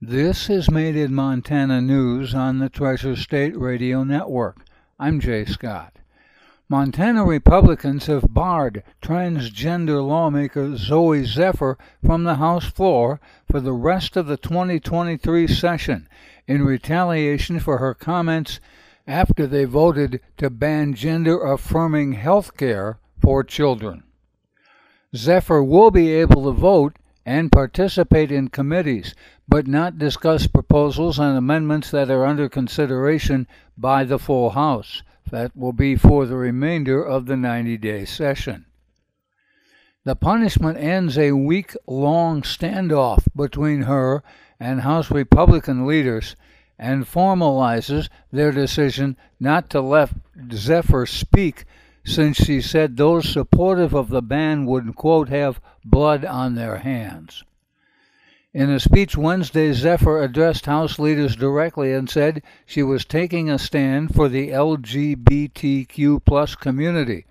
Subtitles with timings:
[0.00, 4.58] This is Made in Montana News on the Treasure State Radio Network.
[4.96, 5.96] I'm Jay Scott.
[6.68, 11.76] Montana Republicans have barred transgender lawmaker Zooey Zephyr
[12.06, 16.08] from the House floor for the rest of the 2023 session
[16.46, 18.60] in retaliation for her comments
[19.04, 24.04] after they voted to ban gender affirming health care for children.
[25.16, 26.94] Zephyr will be able to vote
[27.26, 29.14] and participate in committees,
[29.48, 35.02] but not discuss proposals and amendments that are under consideration by the full House.
[35.30, 38.66] That will be for the remainder of the 90 day session.
[40.04, 44.22] The punishment ends a week long standoff between her
[44.60, 46.36] and House Republican leaders
[46.78, 50.10] and formalizes their decision not to let
[50.52, 51.64] Zephyr speak
[52.04, 57.44] since she said those supportive of the ban would, quote, have blood on their hands.
[58.58, 63.56] In a speech Wednesday, Zephyr addressed House leaders directly and said she was taking a
[63.56, 67.24] stand for the LGBTQ plus community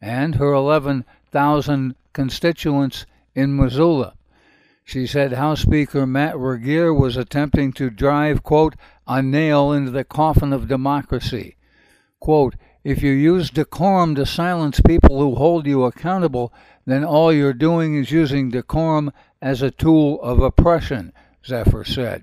[0.00, 4.14] and her 11,000 constituents in Missoula.
[4.82, 8.74] She said House Speaker Matt Regier was attempting to drive, quote,
[9.06, 11.56] a nail into the coffin of democracy.
[12.18, 16.50] Quote, if you use decorum to silence people who hold you accountable,
[16.86, 21.12] then all you're doing is using decorum as a tool of oppression,
[21.44, 22.22] Zephyr said.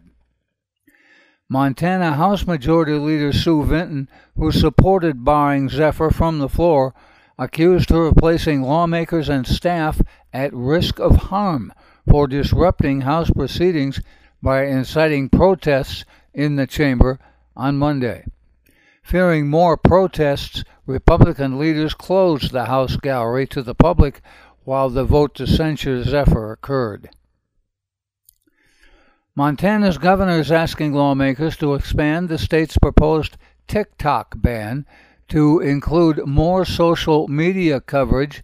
[1.49, 6.93] Montana House Majority Leader Sue Vinton, who supported barring Zephyr from the floor,
[7.37, 11.73] accused her of placing lawmakers and staff at risk of harm
[12.09, 13.99] for disrupting House proceedings
[14.41, 17.19] by inciting protests in the chamber
[17.55, 18.25] on Monday.
[19.03, 24.21] Fearing more protests, Republican leaders closed the House gallery to the public
[24.63, 27.09] while the vote to censure Zephyr occurred.
[29.35, 34.85] Montana's governor is asking lawmakers to expand the state's proposed TikTok ban
[35.29, 38.43] to include more social media coverage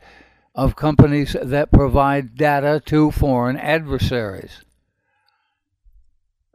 [0.53, 4.63] of companies that provide data to foreign adversaries.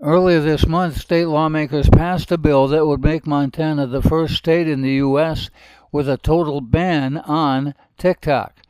[0.01, 4.67] Earlier this month, state lawmakers passed a bill that would make Montana the first state
[4.67, 5.51] in the U.S.
[5.93, 8.63] with a total ban on TikTok.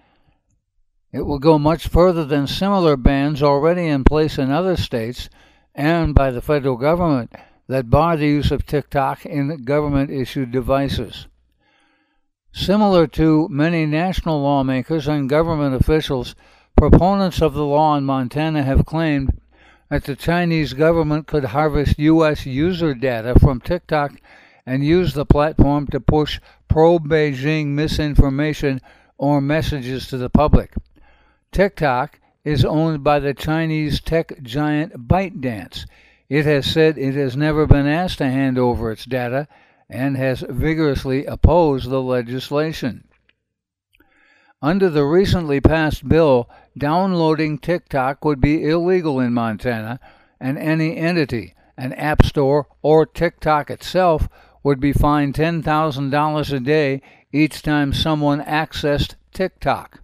[1.13, 5.29] It will go much further than similar bans already in place in other states
[5.75, 7.35] and by the federal government
[7.67, 11.27] that bar the use of TikTok in government issued devices.
[12.53, 16.37] Similar to many national lawmakers and government officials,
[16.77, 19.41] proponents of the law in Montana have claimed
[19.89, 22.47] that the Chinese government could harvest U.S.
[22.47, 24.13] user data from TikTok
[24.65, 26.39] and use the platform to push
[26.69, 28.81] pro Beijing misinformation
[29.19, 30.73] or messages to the public.
[31.53, 35.85] TikTok is owned by the Chinese tech giant ByteDance.
[36.29, 39.49] It has said it has never been asked to hand over its data
[39.89, 43.09] and has vigorously opposed the legislation.
[44.63, 49.99] Under the recently passed bill, downloading TikTok would be illegal in Montana,
[50.39, 54.29] and any entity, an app store, or TikTok itself
[54.63, 60.01] would be fined $10,000 a day each time someone accessed TikTok.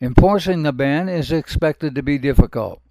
[0.00, 2.82] Enforcing the ban is expected to be difficult.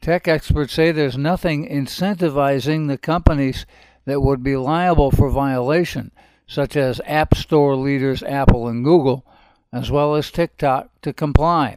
[0.00, 3.64] Tech experts say there's nothing incentivizing the companies
[4.06, 6.10] that would be liable for violation,
[6.48, 9.24] such as App Store leaders Apple and Google,
[9.72, 11.76] as well as TikTok, to comply.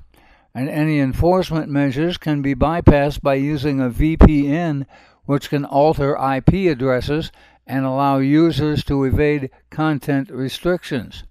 [0.55, 4.87] And any enforcement measures can be bypassed by using a VPN,
[5.25, 7.31] which can alter IP addresses
[7.67, 11.23] and allow users to evade content restrictions.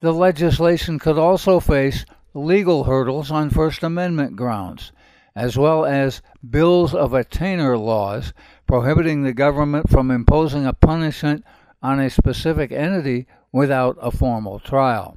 [0.00, 2.04] The legislation could also face
[2.38, 4.92] legal hurdles on First Amendment grounds,
[5.34, 8.32] as well as bills of attainder laws
[8.66, 11.44] prohibiting the government from imposing a punishment
[11.82, 15.16] on a specific entity without a formal trial.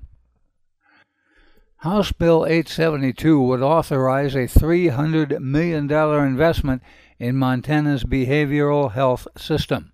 [1.77, 6.83] House Bill 872 would authorize a $300 million investment
[7.17, 9.91] in Montana's behavioral health system.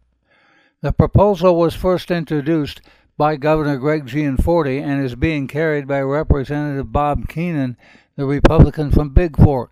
[0.81, 2.81] The proposal was first introduced
[3.17, 7.75] by Governor Greg Gianforte and is being carried by Representative Bob Keenan,
[8.15, 9.69] the Republican from Bigfork.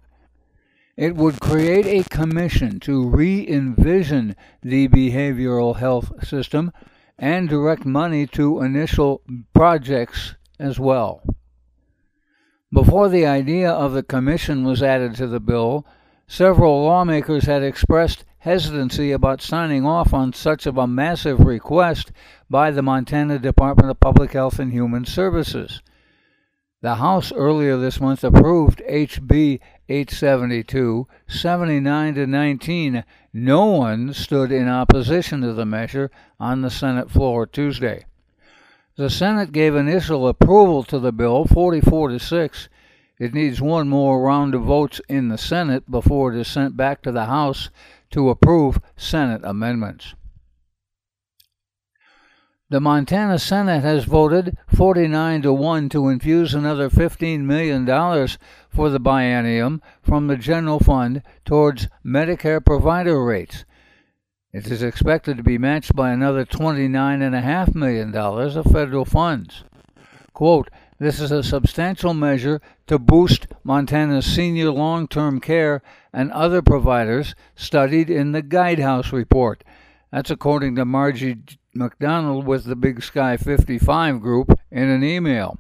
[0.97, 6.71] It would create a commission to re envision the behavioral health system
[7.19, 9.21] and direct money to initial
[9.53, 11.21] projects as well.
[12.73, 15.85] Before the idea of the commission was added to the bill,
[16.27, 22.11] several lawmakers had expressed hesitancy about signing off on such of a massive request
[22.47, 25.81] by the Montana Department of Public Health and Human Services.
[26.83, 29.59] The House earlier this month approved HB
[29.89, 33.03] 872, 79 to 19.
[33.33, 38.05] No one stood in opposition to the measure on the Senate floor Tuesday.
[38.95, 42.69] The Senate gave initial approval to the bill 44 to 6.
[43.17, 47.01] It needs one more round of votes in the Senate before it is sent back
[47.03, 47.69] to the House
[48.11, 50.15] to approve Senate amendments.
[52.67, 57.85] The Montana Senate has voted 49 to 1 to infuse another $15 million
[58.69, 63.65] for the biennium from the general fund towards Medicare provider rates.
[64.51, 69.63] It is expected to be matched by another $29.5 million of federal funds.
[70.33, 75.81] Quote, this is a substantial measure to boost Montana's senior long term care
[76.13, 79.63] and other providers studied in the Guidehouse report.
[80.11, 81.37] That's according to Margie
[81.73, 85.59] McDonald with the Big Sky 55 group in an email.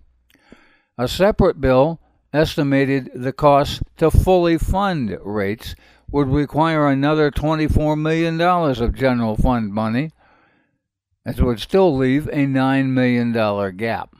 [0.97, 1.99] A separate bill
[2.31, 5.75] estimated the cost to fully fund rates
[6.09, 10.11] would require another $24 million of general fund money.
[11.25, 14.15] That would still leave a $9 million gap.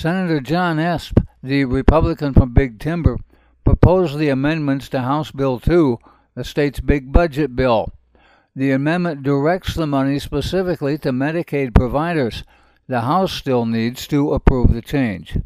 [0.00, 3.18] Senator John Esp, the Republican from Big Timber,
[3.66, 5.98] proposed the amendments to House Bill 2,
[6.34, 7.92] the state's big budget bill.
[8.56, 12.44] The amendment directs the money specifically to Medicaid providers.
[12.86, 15.36] The House still needs to approve the change.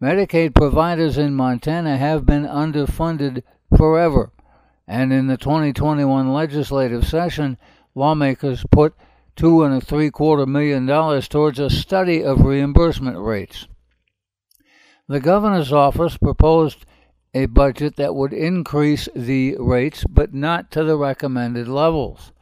[0.00, 3.42] Medicaid providers in Montana have been underfunded
[3.76, 4.30] forever,
[4.86, 7.58] and in the 2021 legislative session,
[7.96, 8.94] lawmakers put
[9.36, 13.66] two and a three quarter million dollars towards a study of reimbursement rates.
[15.08, 16.86] The governor's office proposed
[17.34, 22.32] a budget that would increase the rates, but not to the recommended levels.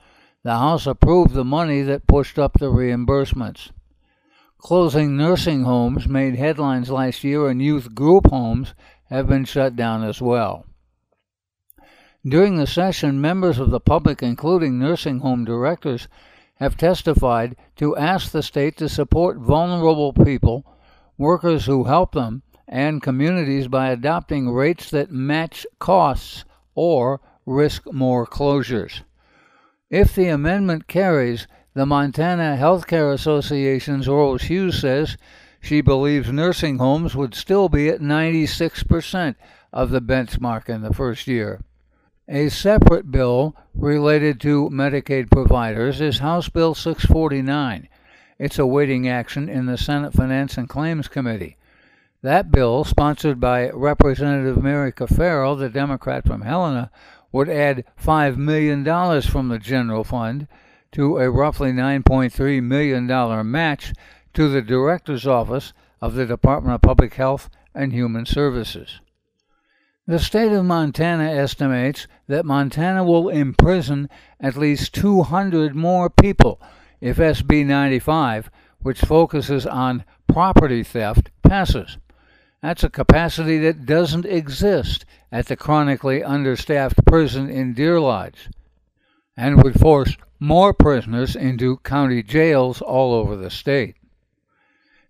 [0.44, 3.70] The House approved the money that pushed up the reimbursements.
[4.58, 8.74] Closing nursing homes made headlines last year, and youth group homes
[9.08, 10.66] have been shut down as well.
[12.24, 16.06] During the session, members of the public, including nursing home directors,
[16.62, 20.64] have testified to ask the state to support vulnerable people,
[21.18, 26.44] workers who help them, and communities by adopting rates that match costs
[26.76, 29.02] or risk more closures.
[29.90, 35.16] If the amendment carries, the Montana Healthcare Association's Rose Hughes says
[35.60, 39.34] she believes nursing homes would still be at 96%
[39.72, 41.60] of the benchmark in the first year.
[42.28, 47.88] A separate bill related to Medicaid providers is House Bill 649.
[48.38, 51.56] It's awaiting action in the Senate Finance and Claims Committee.
[52.22, 56.92] That bill, sponsored by Representative Mary Caferro, the Democrat from Helena,
[57.32, 58.84] would add $5 million
[59.22, 60.46] from the general fund
[60.92, 63.94] to a roughly $9.3 million match
[64.34, 69.00] to the Director's Office of the Department of Public Health and Human Services.
[70.12, 76.60] The state of Montana estimates that Montana will imprison at least 200 more people
[77.00, 78.50] if SB 95,
[78.82, 81.96] which focuses on property theft, passes.
[82.60, 88.50] That's a capacity that doesn't exist at the chronically understaffed prison in Deer Lodge
[89.34, 93.96] and would force more prisoners into county jails all over the state.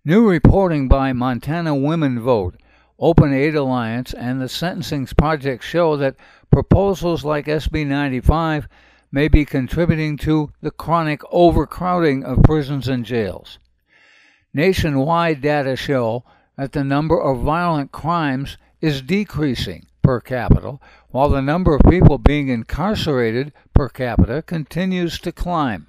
[0.05, 2.55] New reporting by Montana Women Vote,
[3.03, 6.15] Open Aid Alliance, and the Sentencing Project show that
[6.49, 8.69] proposals like SB 95
[9.11, 13.59] may be contributing to the chronic overcrowding of prisons and jails.
[14.53, 16.23] Nationwide data show
[16.57, 20.79] that the number of violent crimes is decreasing per capita,
[21.09, 25.87] while the number of people being incarcerated per capita continues to climb.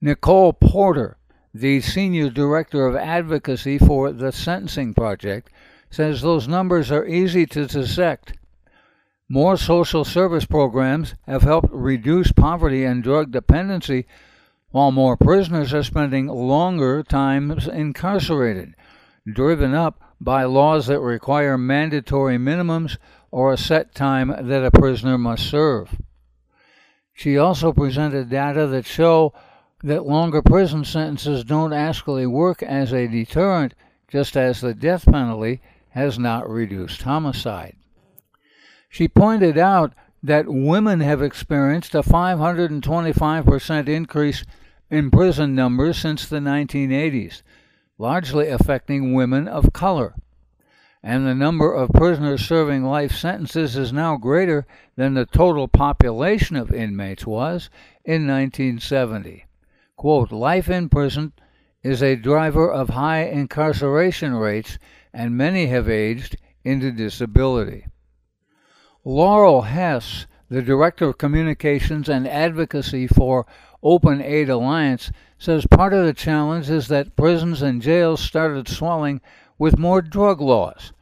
[0.00, 1.16] Nicole Porter,
[1.52, 5.50] the senior director of advocacy for the Sentencing Project,
[5.94, 8.34] says those numbers are easy to dissect.
[9.28, 14.06] More social service programs have helped reduce poverty and drug dependency,
[14.70, 18.74] while more prisoners are spending longer times incarcerated
[19.32, 22.98] driven up by laws that require mandatory minimums
[23.30, 25.96] or a set time that a prisoner must serve.
[27.12, 29.32] She also presented data that show
[29.82, 33.74] that longer prison sentences don't actually work as a deterrent,
[34.08, 35.60] just as the death penalty
[35.94, 37.76] has not reduced homicide.
[38.88, 44.44] She pointed out that women have experienced a 525% increase
[44.90, 47.42] in prison numbers since the 1980s,
[47.96, 50.14] largely affecting women of color.
[51.00, 56.56] And the number of prisoners serving life sentences is now greater than the total population
[56.56, 57.70] of inmates was
[58.04, 59.44] in 1970.
[59.96, 61.34] Quote, life in prison
[61.84, 64.78] is a driver of high incarceration rates,
[65.14, 67.86] and many have aged into disability.
[69.04, 73.46] Laurel Hess, the Director of Communications and Advocacy for
[73.82, 79.20] Open Aid Alliance, says part of the challenge is that prisons and jails started swelling
[79.58, 80.92] with more drug laws.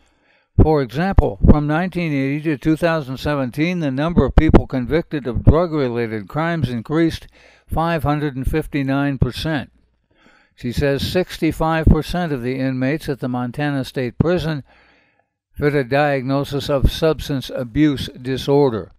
[0.61, 6.69] For example, from 1980 to 2017, the number of people convicted of drug related crimes
[6.69, 7.27] increased
[7.73, 9.69] 559%.
[10.63, 14.63] She says 65% of the inmates at the Montana State Prison
[15.51, 18.93] fit a diagnosis of substance abuse disorder.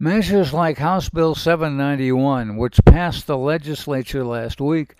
[0.00, 4.96] Measures like House Bill 791, which passed the legislature last week,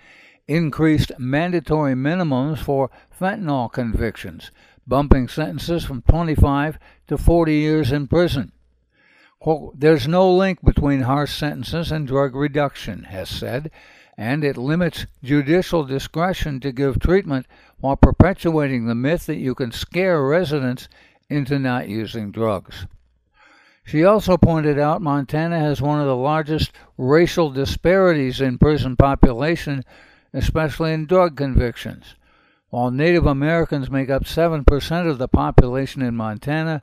[0.46, 2.88] increased mandatory minimums for
[3.20, 4.52] fentanyl convictions,
[4.86, 8.52] bumping sentences from 25 to 40 years in prison.
[9.40, 13.72] Quote, There's no link between harsh sentences and drug reduction, Hess said,
[14.18, 17.46] and it limits judicial discretion to give treatment
[17.78, 20.88] while perpetuating the myth that you can scare residents
[21.30, 22.86] into not using drugs.
[23.84, 29.84] She also pointed out Montana has one of the largest racial disparities in prison population,
[30.34, 32.16] especially in drug convictions.
[32.70, 36.82] While Native Americans make up 7% of the population in Montana,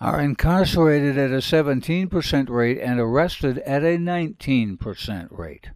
[0.00, 5.68] are incarcerated at a 17% rate and arrested at a 19% rate.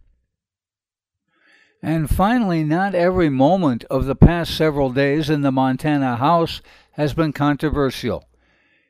[1.81, 6.61] And finally, not every moment of the past several days in the Montana House
[6.93, 8.27] has been controversial.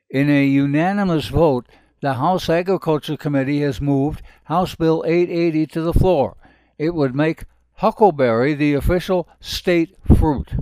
[0.08, 1.66] In a unanimous vote,
[2.00, 6.36] the House Agriculture Committee has moved House Bill 880 to the floor.
[6.78, 10.54] It would make huckleberry the official state fruit.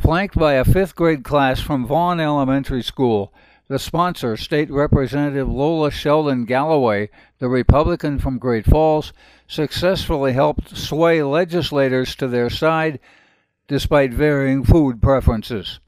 [0.00, 3.32] Flanked by a fifth grade class from Vaughn Elementary School,
[3.68, 9.12] the sponsor, State Representative Lola Sheldon Galloway, the Republican from Great Falls,
[9.46, 13.00] successfully helped sway legislators to their side
[13.66, 15.80] despite varying food preferences.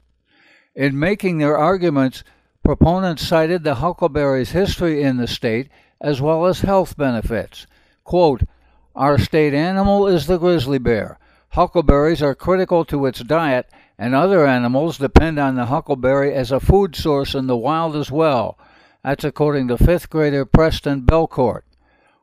[0.75, 2.23] In making their arguments,
[2.63, 5.69] proponents cited the huckleberry's history in the state
[6.01, 7.67] as well as health benefits.
[8.03, 8.43] Quote,
[8.95, 11.19] Our state animal is the grizzly bear.
[11.49, 13.67] Huckleberries are critical to its diet,
[13.97, 18.11] and other animals depend on the huckleberry as a food source in the wild as
[18.11, 18.57] well.
[19.03, 21.61] That's according to fifth grader Preston Belcourt.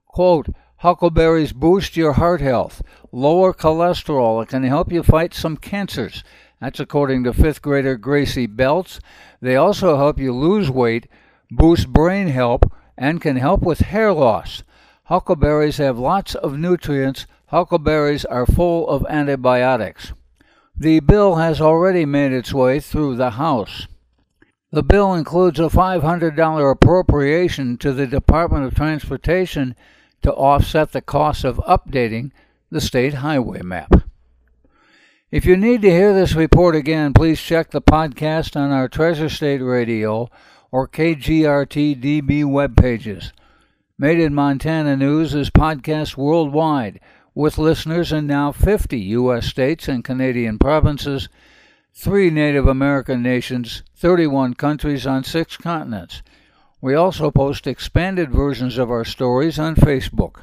[0.06, 6.22] Quote, Huckleberries boost your heart health, lower cholesterol, and can help you fight some cancers.
[6.60, 9.00] That's according to fifth grader Gracie Belts.
[9.40, 11.08] They also help you lose weight,
[11.50, 12.62] boost brain health,
[12.98, 14.62] and can help with hair loss.
[15.04, 17.26] Huckleberries have lots of nutrients.
[17.46, 20.12] Huckleberries are full of antibiotics.
[20.76, 23.86] The bill has already made its way through the House.
[24.72, 29.76] The bill includes a $500 appropriation to the Department of Transportation
[30.22, 32.32] to offset the cost of updating
[32.70, 34.02] the state highway map.
[35.30, 39.28] If you need to hear this report again, please check the podcast on our Treasure
[39.28, 40.28] State Radio
[40.72, 43.32] or KGRT DB web pages.
[43.96, 46.98] Made in Montana News is podcast worldwide
[47.34, 49.46] with listeners in now 50 U.S.
[49.46, 51.28] states and Canadian provinces,
[51.92, 56.22] three Native American nations, 31 countries on six continents.
[56.80, 60.42] We also post expanded versions of our stories on Facebook.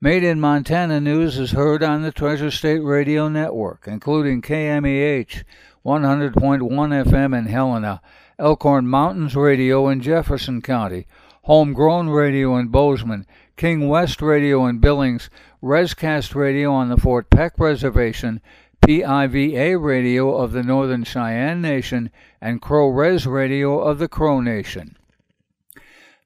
[0.00, 5.44] Made in Montana News is heard on the Treasure State Radio Network, including KMEH
[5.86, 8.02] 100.1 FM in Helena,
[8.38, 11.06] Elkhorn Mountains Radio in Jefferson County,
[11.42, 13.26] Homegrown Radio in Bozeman,
[13.56, 15.30] King West Radio in Billings,
[15.62, 18.40] Rescast Radio on the Fort Peck Reservation,
[18.80, 24.96] PIVA Radio of the Northern Cheyenne Nation, and Crow Res Radio of the Crow Nation.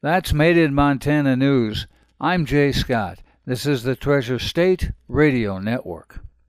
[0.00, 1.86] That's Made in Montana News.
[2.18, 3.18] I'm Jay Scott.
[3.44, 6.25] This is the Treasure State Radio Network.